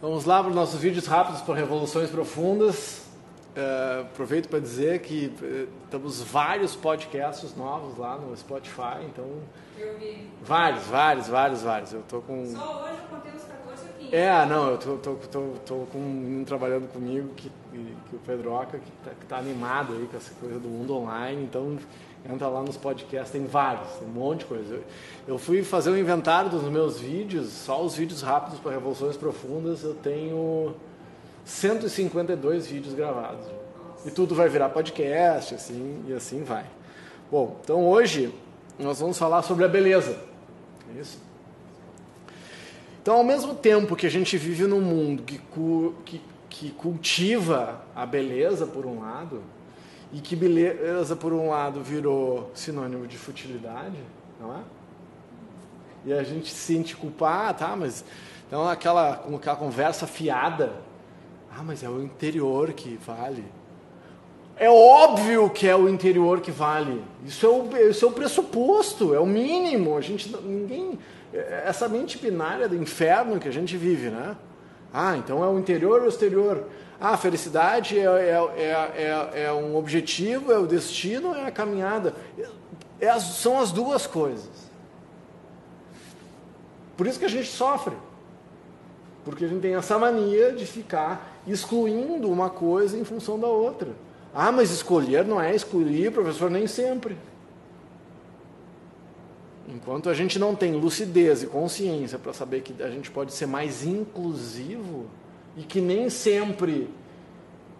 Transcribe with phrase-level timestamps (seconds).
[0.00, 3.02] Vamos lá para os nossos vídeos rápidos para revoluções profundas.
[3.56, 9.24] Uh, aproveito para dizer que uh, temos vários podcasts novos lá no Spotify, então
[9.78, 10.28] Eu vi.
[10.42, 11.92] vários, vários, vários, vários.
[11.94, 13.32] Eu tô com Só hoje eu contei
[14.12, 18.18] é, não, eu tô, tô, tô, tô com um menino trabalhando comigo, que, que o
[18.18, 21.78] Pedroca, que tá, que tá animado aí com essa coisa do mundo online, então
[22.30, 24.74] entra lá nos podcasts, tem vários, tem um monte de coisa.
[24.74, 24.84] Eu,
[25.28, 29.82] eu fui fazer um inventário dos meus vídeos, só os vídeos rápidos para Revoluções Profundas,
[29.82, 30.74] eu tenho
[31.44, 33.46] 152 vídeos gravados.
[34.04, 36.64] E tudo vai virar podcast, assim, e assim vai.
[37.30, 38.32] Bom, então hoje
[38.78, 40.18] nós vamos falar sobre a beleza.
[40.94, 41.18] É isso?
[43.06, 46.20] Então, ao mesmo tempo que a gente vive num mundo que, cu- que,
[46.50, 49.44] que cultiva a beleza, por um lado,
[50.12, 53.96] e que beleza, por um lado, virou sinônimo de futilidade,
[54.40, 54.58] não é?
[56.04, 58.04] E a gente se sente culpado, ah, tá, mas.
[58.48, 60.72] Então, aquela, aquela conversa fiada.
[61.56, 63.44] Ah, mas é o interior que vale.
[64.56, 67.04] É óbvio que é o interior que vale.
[67.24, 69.96] Isso é o, isso é o pressuposto, é o mínimo.
[69.96, 70.98] A gente ninguém
[71.32, 74.36] essa mente binária do inferno que a gente vive, né?
[74.92, 76.64] Ah, então é o interior ou o exterior?
[77.00, 81.50] Ah, a felicidade é, é, é, é, é um objetivo, é o destino, é a
[81.50, 82.14] caminhada.
[83.00, 84.48] É as- são as duas coisas.
[86.96, 87.94] Por isso que a gente sofre.
[89.24, 93.88] Porque a gente tem essa mania de ficar excluindo uma coisa em função da outra.
[94.34, 97.16] Ah, mas escolher não é excluir, professor, nem sempre.
[99.76, 103.44] Enquanto a gente não tem lucidez e consciência para saber que a gente pode ser
[103.44, 105.04] mais inclusivo
[105.54, 106.88] e que nem sempre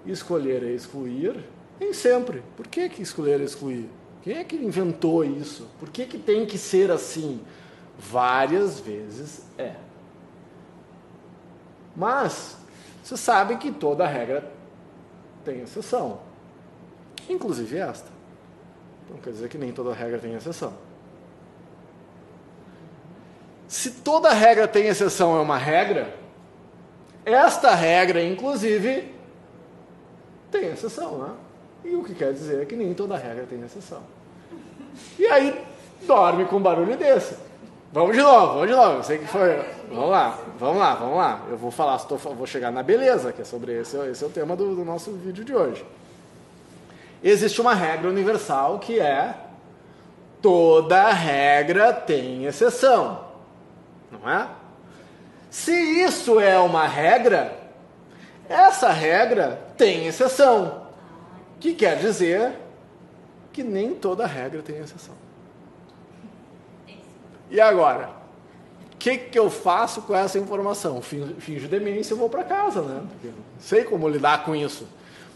[0.05, 1.43] escolher é excluir,
[1.81, 2.43] nem sempre.
[2.55, 3.89] Por que, que escolher é excluir?
[4.23, 5.67] Quem é que inventou isso?
[5.81, 7.41] Por que, que tem que ser assim?
[7.99, 9.77] Várias vezes é.
[11.97, 12.59] Mas
[13.03, 14.53] você sabe que toda regra
[15.47, 16.21] tem exceção,
[17.27, 18.11] inclusive esta.
[19.07, 20.86] Então quer dizer que nem toda regra tem exceção.
[23.69, 26.15] Se toda regra tem exceção é uma regra,
[27.25, 29.13] esta regra, inclusive,
[30.51, 31.31] tem exceção, né?
[31.85, 34.03] E o que quer dizer é que nem toda regra tem exceção.
[35.19, 35.61] E aí
[36.07, 37.37] dorme com um barulho desse.
[37.93, 38.97] Vamos de novo, vamos de novo.
[38.99, 39.57] Eu sei que foi.
[39.89, 41.43] Vamos lá, vamos lá, vamos lá.
[41.49, 44.31] Eu vou falar, estou- vou chegar na beleza, que é sobre esse, esse é o
[44.31, 45.85] tema do, do nosso vídeo de hoje.
[47.23, 49.35] Existe uma regra universal que é
[50.43, 53.26] toda regra tem exceção.
[54.27, 54.49] Não é?
[55.49, 57.57] Se isso é uma regra,
[58.49, 60.89] essa regra tem exceção.
[61.61, 62.53] Que quer dizer
[63.53, 65.15] que nem toda regra tem exceção.
[67.49, 68.11] E agora?
[68.93, 71.01] O que, que eu faço com essa informação?
[71.01, 73.03] Fin- Finjo demência e vou para casa, né?
[73.09, 73.29] Porque
[73.61, 74.89] sei como lidar com isso.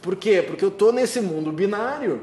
[0.03, 0.43] Por quê?
[0.43, 2.23] Porque eu estou nesse mundo binário.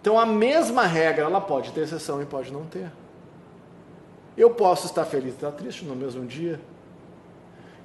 [0.00, 2.90] Então a mesma regra ela pode ter exceção e pode não ter.
[4.36, 6.60] Eu posso estar feliz e estar triste no mesmo dia.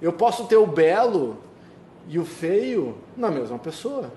[0.01, 1.37] Eu posso ter o belo
[2.07, 4.11] e o feio na mesma pessoa.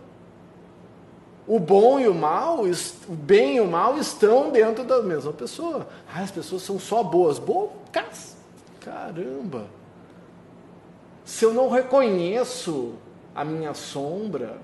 [1.46, 5.88] O bom e o mal, o bem e o mal estão dentro da mesma pessoa.
[6.08, 7.38] Ah, as pessoas são só boas.
[7.38, 8.36] Bocas!
[8.80, 9.66] Caramba!
[11.24, 12.94] Se eu não reconheço
[13.34, 14.58] a minha sombra,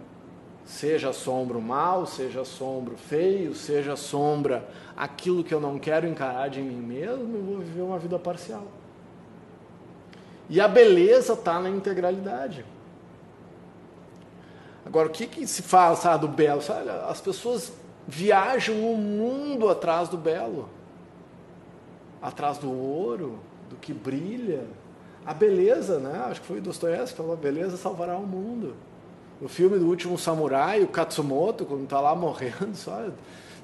[0.69, 6.07] seja sombra o mal, seja sombra o feio, seja sombra aquilo que eu não quero
[6.07, 8.67] encarar de mim mesmo, eu vou viver uma vida parcial.
[10.49, 12.67] E a beleza está na integralidade.
[14.85, 16.61] Agora, o que, que se fala sabe, do belo?
[16.61, 17.73] Sabe, as pessoas
[18.07, 20.69] viajam o mundo atrás do belo,
[22.21, 23.39] atrás do ouro,
[23.71, 24.65] do que brilha.
[25.25, 26.25] A beleza, né?
[26.27, 28.75] Acho que foi o Dostoiévski que falou: a beleza salvará o mundo.
[29.41, 33.13] No filme do Último Samurai, o Katsumoto, quando está lá morrendo, sabe?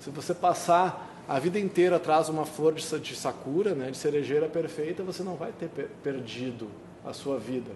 [0.01, 3.91] se você passar a vida inteira atrás de uma flor de sa- de sakura, né,
[3.91, 6.69] de cerejeira perfeita, você não vai ter per- perdido
[7.05, 7.71] a sua vida.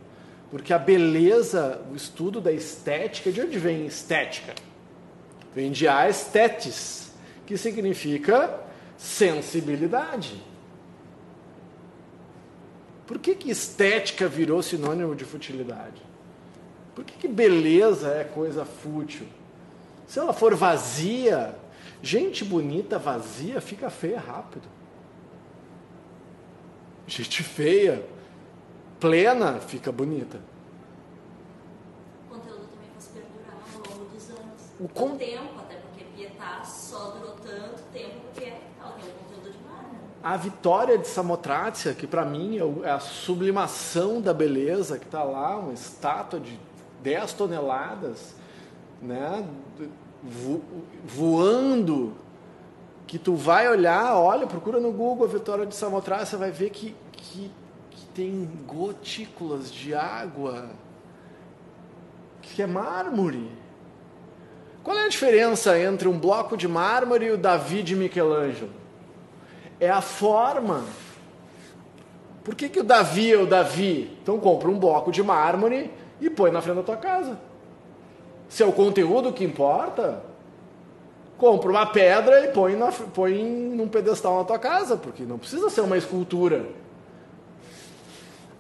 [0.51, 4.55] Porque a beleza, o estudo da estética, de onde vem estética?
[5.55, 7.11] Vem de aesthetis,
[7.47, 8.61] que significa
[8.99, 10.43] sensibilidade.
[13.07, 16.03] Por que, que estética virou sinônimo de futilidade?
[16.99, 19.25] Por que, que beleza é coisa fútil?
[20.09, 21.55] Se ela for vazia,
[22.03, 24.67] gente bonita vazia fica feia rápido.
[27.07, 28.05] Gente feia,
[28.99, 30.41] plena, fica bonita.
[32.27, 34.63] O conteúdo também fosse perdurar ao longo dos anos.
[34.81, 39.57] O Com tempo, até porque Pietá só durou tanto tempo porque ela tem um conteúdo
[39.57, 40.01] demais, né?
[40.21, 45.23] a vitória de Samotrácia, que para mim é, é a sublimação da beleza, que está
[45.23, 46.59] lá, uma estátua de
[47.03, 48.35] 10 toneladas,
[49.01, 49.47] né,
[51.05, 52.15] voando,
[53.07, 56.95] que tu vai olhar, olha, procura no Google a vitória de Samotrácia, vai ver que,
[57.13, 57.51] que,
[57.91, 60.71] que tem gotículas de água,
[62.43, 63.51] que é mármore.
[64.83, 68.71] Qual é a diferença entre um bloco de mármore e o Davi de Michelangelo?
[69.81, 70.85] É a forma.
[72.43, 74.19] Por que, que o Davi é o Davi?
[74.23, 77.39] Então compra um bloco de mármore e põe na frente da tua casa.
[78.49, 80.23] Se é o conteúdo que importa,
[81.37, 85.71] compra uma pedra e põe, na, põe num pedestal na tua casa, porque não precisa
[85.71, 86.67] ser uma escultura.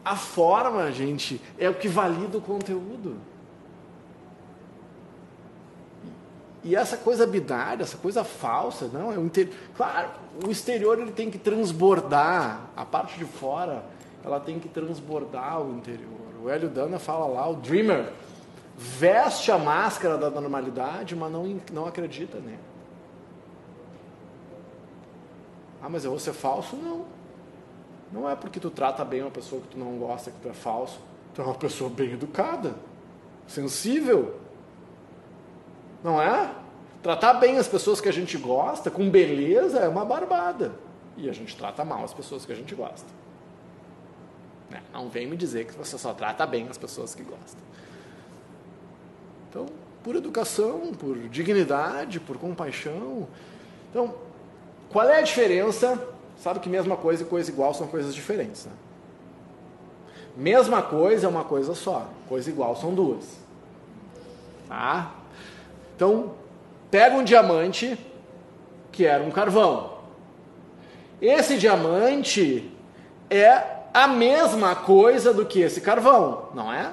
[0.05, 3.17] A forma, gente, é o que valida o conteúdo.
[6.65, 9.49] E essa coisa binária, essa coisa falsa, não, é o inter...
[9.77, 10.11] claro,
[10.45, 13.85] o exterior ele tem que transbordar, a parte de fora,
[14.25, 16.28] ela tem que transbordar o interior.
[16.43, 18.13] O Hélio Dana fala lá, o dreamer
[18.77, 22.59] veste a máscara da normalidade, mas não, não acredita nele.
[25.83, 26.77] Ah, mas eu vou ser falso?
[26.77, 27.05] Não.
[28.13, 30.53] Não é porque tu trata bem uma pessoa que tu não gosta que tu é
[30.53, 31.01] falso.
[31.35, 32.75] Tu é uma pessoa bem educada,
[33.47, 34.37] sensível,
[36.03, 36.53] não é?
[37.03, 40.73] Tratar bem as pessoas que a gente gosta, com beleza, é uma barbada.
[41.17, 43.07] E a gente trata mal as pessoas que a gente gosta.
[44.71, 44.83] Né?
[44.93, 47.59] Não vem me dizer que você só trata bem as pessoas que gosta.
[49.49, 49.67] Então,
[50.03, 53.27] por educação, por dignidade, por compaixão.
[53.91, 54.15] Então,
[54.91, 56.09] qual é a diferença?
[56.39, 58.67] Sabe que mesma coisa e coisa igual são coisas diferentes.
[58.67, 58.73] Né?
[60.37, 63.39] Mesma coisa é uma coisa só, coisa igual são duas.
[64.69, 65.15] Tá?
[65.97, 66.35] Então,
[66.91, 67.99] pega um diamante
[68.93, 69.99] que era um carvão.
[71.21, 72.71] Esse diamante
[73.29, 76.93] é a mesma coisa do que esse carvão, não é?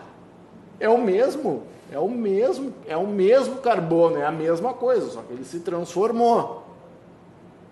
[0.80, 5.22] É o mesmo, é o mesmo, é o mesmo carbono, é a mesma coisa, só
[5.22, 6.64] que ele se transformou.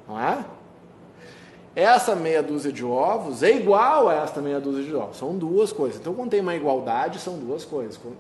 [0.08, 0.46] Não é?
[1.76, 5.18] Essa meia dúzia de ovos é igual a esta meia dúzia de ovos.
[5.18, 6.00] São duas coisas.
[6.00, 8.00] Então, quando tem uma igualdade, são duas coisas.
[8.04, 8.16] No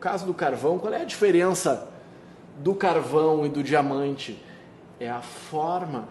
[0.00, 1.88] caso do carvão, qual é a diferença
[2.58, 4.42] do carvão e do diamante
[4.98, 6.08] é a forma,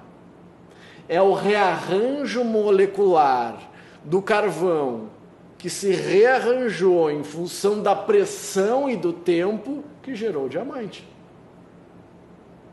[1.08, 3.73] é o rearranjo molecular
[4.04, 5.10] do carvão
[5.58, 11.08] que se rearranjou em função da pressão e do tempo que gerou o diamante.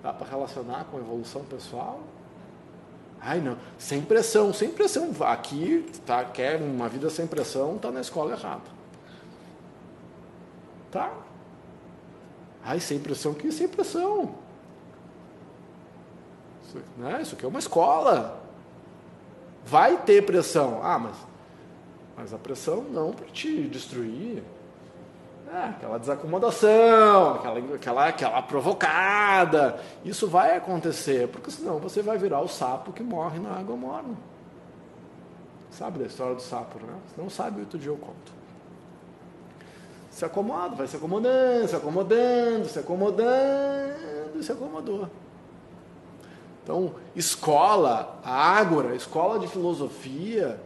[0.02, 2.00] Dá para relacionar com a evolução pessoal?
[3.20, 5.14] Ai não, sem pressão, sem pressão.
[5.20, 8.62] Aqui tá, quer uma vida sem pressão, está na escola errada.
[10.90, 11.12] Tá?
[12.64, 14.34] Ai, sem pressão, que sem pressão?
[16.64, 17.20] Isso, né?
[17.22, 18.39] Isso aqui é uma escola.
[19.64, 20.80] Vai ter pressão.
[20.82, 21.16] Ah, mas,
[22.16, 24.42] mas a pressão não para te destruir.
[25.52, 29.80] É, aquela desacomodação, aquela, aquela, aquela provocada.
[30.04, 34.14] Isso vai acontecer, porque senão você vai virar o sapo que morre na água morna.
[35.72, 36.94] Sabe da história do sapo, né?
[37.12, 38.40] Se não sabe, outro dia eu conto
[40.20, 45.08] se acomoda, vai se acomodando, se acomodando, se acomodando, se acomodou.
[46.70, 50.56] Então, escola, a Ágora, escola de filosofia,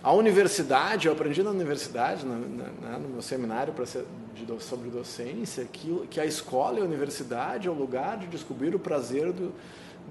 [0.00, 4.04] a universidade, eu aprendi na universidade, na, na, no meu seminário ser,
[4.36, 8.72] de, sobre docência, que, que a escola e a universidade é o lugar de descobrir
[8.72, 9.52] o prazer do,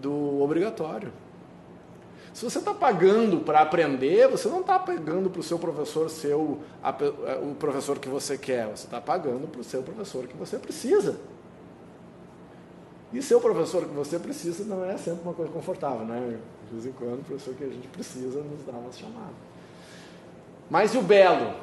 [0.02, 1.14] do obrigatório.
[2.34, 6.36] Se você está pagando para aprender, você não está pagando para o seu professor ser
[6.36, 6.94] o, a,
[7.42, 11.22] o professor que você quer, você está pagando para o seu professor que você precisa.
[13.14, 16.40] E ser o professor que você precisa não é sempre uma coisa confortável, né?
[16.68, 19.34] De vez em quando, o professor que a gente precisa nos dá uma chamada.
[20.70, 21.54] Mas e o belo?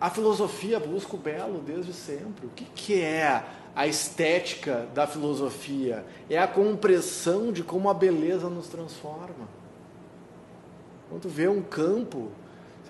[0.00, 2.46] A filosofia busca o belo desde sempre.
[2.46, 3.44] O que, que é
[3.74, 9.48] a estética da filosofia, é a compreensão de como a beleza nos transforma.
[11.08, 12.30] Quando vê um campo,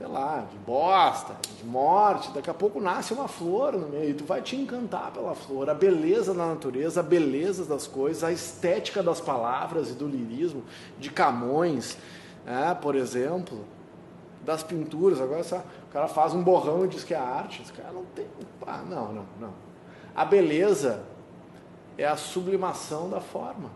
[0.00, 4.14] sei lá, de bosta, de morte, daqui a pouco nasce uma flor no meio, e
[4.14, 8.32] tu vai te encantar pela flor, a beleza da natureza, a beleza das coisas, a
[8.32, 10.64] estética das palavras e do lirismo,
[10.98, 11.98] de Camões,
[12.46, 13.62] é, por exemplo,
[14.42, 15.20] das pinturas.
[15.20, 17.60] Agora o cara faz um borrão e diz que é arte.
[17.60, 18.26] Esse cara não tem.
[18.66, 19.52] Ah, não, não, não.
[20.16, 21.02] A beleza
[21.98, 23.70] é a sublimação da forma.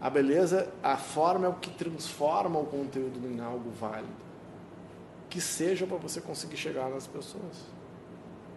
[0.00, 4.31] A beleza, a forma é o que transforma o conteúdo em algo válido.
[5.32, 7.64] Que seja para você conseguir chegar nas pessoas.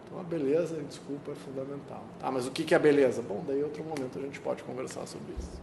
[0.04, 2.04] Então a beleza, desculpa, é fundamental.
[2.22, 3.22] Ah, mas o que é beleza?
[3.22, 5.58] Bom, daí outro momento a gente pode conversar sobre isso.